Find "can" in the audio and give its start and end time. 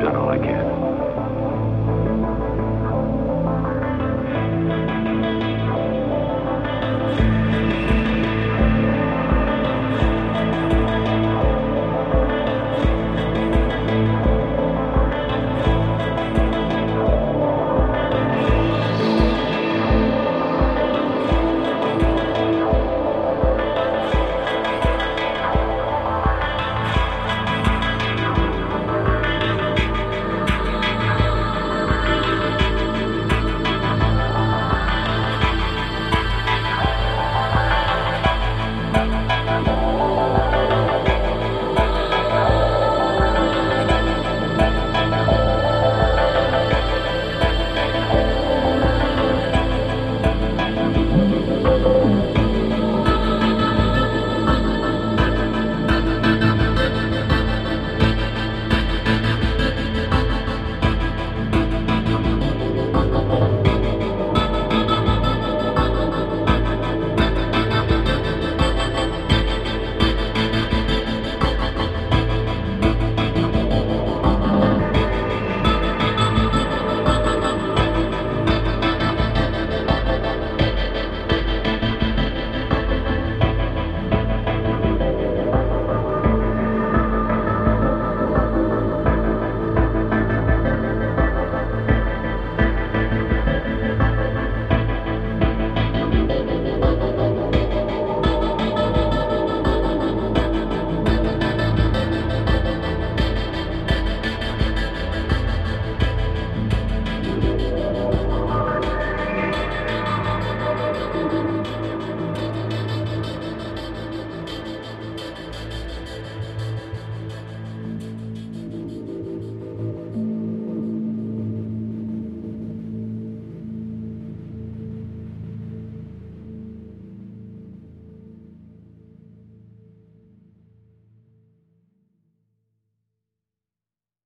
0.38-0.79